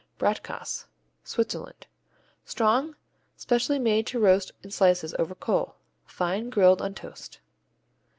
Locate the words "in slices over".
4.63-5.35